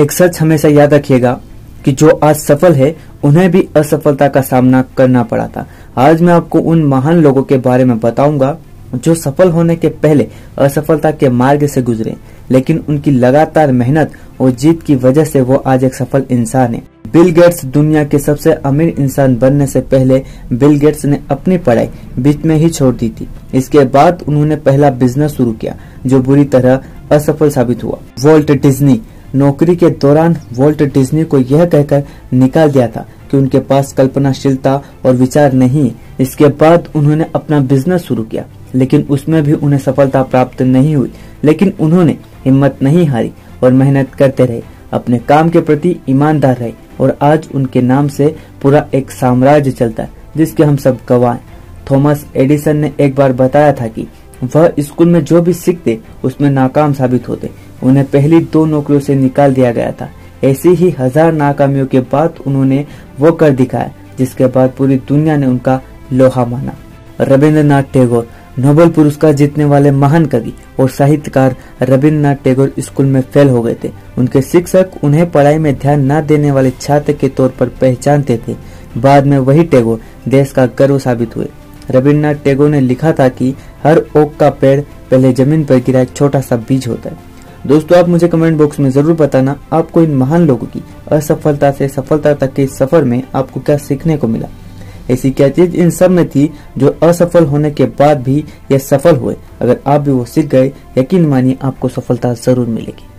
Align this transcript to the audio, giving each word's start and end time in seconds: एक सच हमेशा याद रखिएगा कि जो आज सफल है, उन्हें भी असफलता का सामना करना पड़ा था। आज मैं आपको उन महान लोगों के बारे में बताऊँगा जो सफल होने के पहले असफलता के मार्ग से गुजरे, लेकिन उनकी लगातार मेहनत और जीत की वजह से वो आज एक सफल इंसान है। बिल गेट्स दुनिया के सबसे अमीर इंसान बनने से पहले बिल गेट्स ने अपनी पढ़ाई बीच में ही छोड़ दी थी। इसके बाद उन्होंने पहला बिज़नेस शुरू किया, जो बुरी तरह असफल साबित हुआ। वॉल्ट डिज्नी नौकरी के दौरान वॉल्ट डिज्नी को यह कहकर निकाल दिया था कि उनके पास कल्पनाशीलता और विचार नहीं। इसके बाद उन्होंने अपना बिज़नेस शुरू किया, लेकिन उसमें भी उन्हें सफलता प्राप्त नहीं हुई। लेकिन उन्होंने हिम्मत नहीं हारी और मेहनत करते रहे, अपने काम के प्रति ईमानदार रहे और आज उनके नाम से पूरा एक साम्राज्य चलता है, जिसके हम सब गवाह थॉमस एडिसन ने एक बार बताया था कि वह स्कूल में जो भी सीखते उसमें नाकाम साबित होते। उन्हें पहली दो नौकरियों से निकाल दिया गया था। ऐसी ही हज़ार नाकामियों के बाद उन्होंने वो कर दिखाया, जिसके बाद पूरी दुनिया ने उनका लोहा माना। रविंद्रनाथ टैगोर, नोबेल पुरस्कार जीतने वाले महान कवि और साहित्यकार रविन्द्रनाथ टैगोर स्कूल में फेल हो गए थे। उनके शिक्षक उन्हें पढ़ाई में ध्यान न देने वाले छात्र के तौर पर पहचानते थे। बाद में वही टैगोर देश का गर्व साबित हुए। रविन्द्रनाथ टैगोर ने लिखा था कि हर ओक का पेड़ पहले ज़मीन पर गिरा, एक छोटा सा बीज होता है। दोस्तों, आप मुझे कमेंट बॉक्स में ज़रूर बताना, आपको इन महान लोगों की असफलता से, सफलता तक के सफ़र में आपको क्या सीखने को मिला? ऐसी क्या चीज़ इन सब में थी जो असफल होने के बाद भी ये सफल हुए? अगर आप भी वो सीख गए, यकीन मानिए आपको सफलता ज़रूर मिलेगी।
एक 0.00 0.12
सच 0.12 0.40
हमेशा 0.40 0.68
याद 0.68 0.94
रखिएगा 0.94 1.32
कि 1.84 1.92
जो 1.92 2.08
आज 2.24 2.36
सफल 2.36 2.72
है, 2.72 2.94
उन्हें 3.24 3.50
भी 3.50 3.66
असफलता 3.76 4.28
का 4.28 4.40
सामना 4.40 4.82
करना 4.96 5.22
पड़ा 5.22 5.46
था। 5.46 5.66
आज 5.98 6.22
मैं 6.22 6.32
आपको 6.32 6.58
उन 6.60 6.84
महान 6.84 7.20
लोगों 7.22 7.42
के 7.42 7.56
बारे 7.58 7.84
में 7.84 7.98
बताऊँगा 8.00 8.56
जो 8.94 9.14
सफल 9.14 9.50
होने 9.50 9.76
के 9.76 9.88
पहले 9.98 10.26
असफलता 10.58 11.10
के 11.10 11.28
मार्ग 11.30 11.66
से 11.66 11.82
गुजरे, 11.82 12.16
लेकिन 12.50 12.82
उनकी 12.88 13.10
लगातार 13.10 13.72
मेहनत 13.72 14.12
और 14.40 14.50
जीत 14.52 14.82
की 14.82 14.94
वजह 14.96 15.24
से 15.24 15.40
वो 15.40 15.56
आज 15.56 15.84
एक 15.84 15.94
सफल 15.94 16.24
इंसान 16.30 16.74
है। 16.74 16.82
बिल 17.12 17.30
गेट्स 17.32 17.64
दुनिया 17.66 18.04
के 18.04 18.18
सबसे 18.18 18.52
अमीर 18.52 18.94
इंसान 18.98 19.36
बनने 19.36 19.66
से 19.66 19.80
पहले 19.82 20.22
बिल 20.52 20.78
गेट्स 20.78 21.04
ने 21.04 21.20
अपनी 21.30 21.58
पढ़ाई 21.58 21.88
बीच 22.18 22.44
में 22.44 22.56
ही 22.56 22.68
छोड़ 22.70 22.94
दी 22.94 23.08
थी। 23.10 23.28
इसके 23.54 23.84
बाद 23.86 24.24
उन्होंने 24.28 24.56
पहला 24.58 24.90
बिज़नेस 24.92 25.32
शुरू 25.32 25.52
किया, 25.52 25.76
जो 26.06 26.20
बुरी 26.20 26.44
तरह 26.46 26.80
असफल 27.12 27.50
साबित 27.50 27.84
हुआ। 27.84 27.98
वॉल्ट 28.20 28.50
डिज्नी 28.52 29.00
नौकरी 29.34 29.76
के 29.76 29.90
दौरान 29.90 30.36
वॉल्ट 30.52 30.82
डिज्नी 30.84 31.24
को 31.24 31.38
यह 31.38 31.64
कहकर 31.64 32.04
निकाल 32.32 32.70
दिया 32.70 32.86
था 32.88 33.06
कि 33.30 33.36
उनके 33.36 33.58
पास 33.60 33.92
कल्पनाशीलता 33.92 34.74
और 35.04 35.14
विचार 35.14 35.52
नहीं। 35.52 35.90
इसके 36.20 36.48
बाद 36.60 36.88
उन्होंने 36.96 37.26
अपना 37.34 37.60
बिज़नेस 37.60 38.02
शुरू 38.02 38.22
किया, 38.22 38.44
लेकिन 38.74 39.06
उसमें 39.10 39.42
भी 39.42 39.52
उन्हें 39.52 39.80
सफलता 39.80 40.22
प्राप्त 40.22 40.62
नहीं 40.62 40.94
हुई। 40.96 41.12
लेकिन 41.44 41.72
उन्होंने 41.80 42.16
हिम्मत 42.44 42.78
नहीं 42.82 43.06
हारी 43.06 43.32
और 43.62 43.72
मेहनत 43.72 44.14
करते 44.14 44.46
रहे, 44.46 44.62
अपने 44.92 45.18
काम 45.18 45.48
के 45.48 45.60
प्रति 45.60 45.96
ईमानदार 46.08 46.56
रहे 46.56 46.72
और 47.00 47.16
आज 47.22 47.48
उनके 47.54 47.82
नाम 47.82 48.08
से 48.08 48.34
पूरा 48.62 48.86
एक 48.94 49.10
साम्राज्य 49.10 49.70
चलता 49.70 50.02
है, 50.02 50.10
जिसके 50.36 50.64
हम 50.64 50.76
सब 50.76 50.98
गवाह 51.08 51.36
थॉमस 51.90 52.24
एडिसन 52.36 52.76
ने 52.76 52.92
एक 53.00 53.14
बार 53.14 53.32
बताया 53.32 53.72
था 53.72 53.86
कि 53.86 54.06
वह 54.44 54.72
स्कूल 54.80 55.08
में 55.08 55.22
जो 55.24 55.40
भी 55.42 55.52
सीखते 55.54 55.98
उसमें 56.24 56.50
नाकाम 56.50 56.92
साबित 56.92 57.28
होते। 57.28 57.50
उन्हें 57.82 58.04
पहली 58.06 58.40
दो 58.42 58.64
नौकरियों 58.66 59.00
से 59.00 59.14
निकाल 59.14 59.54
दिया 59.54 59.72
गया 59.72 59.92
था। 59.92 60.10
ऐसी 60.44 60.68
ही 60.70 60.90
हज़ार 60.98 61.32
नाकामियों 61.32 61.86
के 61.86 62.00
बाद 62.02 62.38
उन्होंने 62.46 62.84
वो 63.20 63.32
कर 63.32 63.50
दिखाया, 63.52 63.90
जिसके 64.18 64.46
बाद 64.46 64.72
पूरी 64.78 64.96
दुनिया 65.08 65.36
ने 65.36 65.46
उनका 65.46 65.80
लोहा 66.12 66.44
माना। 66.44 66.76
रविंद्रनाथ 67.20 67.82
टैगोर, 67.92 68.26
नोबेल 68.58 68.88
पुरस्कार 68.88 69.32
जीतने 69.32 69.64
वाले 69.64 69.90
महान 69.90 70.26
कवि 70.26 70.52
और 70.80 70.88
साहित्यकार 70.90 71.56
रविन्द्रनाथ 71.82 72.36
टैगोर 72.44 72.72
स्कूल 72.78 73.06
में 73.06 73.20
फेल 73.22 73.48
हो 73.48 73.62
गए 73.62 73.76
थे। 73.84 73.90
उनके 74.18 74.42
शिक्षक 74.42 74.90
उन्हें 75.04 75.30
पढ़ाई 75.30 75.58
में 75.58 75.74
ध्यान 75.74 76.10
न 76.12 76.20
देने 76.26 76.50
वाले 76.50 76.70
छात्र 76.70 77.12
के 77.12 77.28
तौर 77.28 77.54
पर 77.60 77.68
पहचानते 77.80 78.40
थे। 78.48 78.56
बाद 78.96 79.26
में 79.26 79.38
वही 79.38 79.64
टैगोर 79.64 80.00
देश 80.28 80.52
का 80.52 80.66
गर्व 80.78 80.98
साबित 80.98 81.36
हुए। 81.36 81.48
रविन्द्रनाथ 81.90 82.34
टैगोर 82.34 82.68
ने 82.70 82.80
लिखा 82.80 83.12
था 83.12 83.28
कि 83.28 83.54
हर 83.82 83.98
ओक 84.16 84.36
का 84.36 84.50
पेड़ 84.50 84.80
पहले 84.80 85.32
ज़मीन 85.32 85.64
पर 85.64 85.78
गिरा, 85.78 86.00
एक 86.00 86.12
छोटा 86.12 86.40
सा 86.40 86.56
बीज 86.58 86.86
होता 86.88 87.10
है। 87.10 87.28
दोस्तों, 87.66 87.98
आप 87.98 88.08
मुझे 88.08 88.28
कमेंट 88.28 88.58
बॉक्स 88.58 88.80
में 88.80 88.90
ज़रूर 88.90 89.14
बताना, 89.14 89.56
आपको 89.72 90.02
इन 90.02 90.14
महान 90.14 90.46
लोगों 90.46 90.66
की 90.66 90.82
असफलता 91.12 91.70
से, 91.72 91.88
सफलता 91.88 92.34
तक 92.34 92.52
के 92.52 92.66
सफ़र 92.68 93.04
में 93.04 93.22
आपको 93.34 93.60
क्या 93.60 93.76
सीखने 93.78 94.16
को 94.16 94.28
मिला? 94.28 94.48
ऐसी 95.10 95.30
क्या 95.30 95.48
चीज़ 95.48 95.76
इन 95.76 95.90
सब 95.90 96.10
में 96.10 96.28
थी 96.28 96.50
जो 96.78 96.96
असफल 97.02 97.44
होने 97.44 97.70
के 97.70 97.84
बाद 97.98 98.22
भी 98.22 98.44
ये 98.72 98.78
सफल 98.78 99.16
हुए? 99.16 99.36
अगर 99.60 99.80
आप 99.86 100.00
भी 100.00 100.10
वो 100.10 100.24
सीख 100.24 100.46
गए, 100.46 100.72
यकीन 100.98 101.26
मानिए 101.26 101.56
आपको 101.62 101.88
सफलता 101.88 102.34
ज़रूर 102.34 102.66
मिलेगी। 102.66 103.09